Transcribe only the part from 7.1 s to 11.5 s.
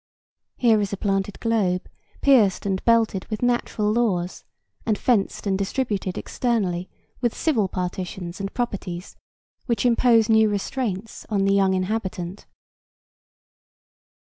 with civil partitions and properties which impose new restraints on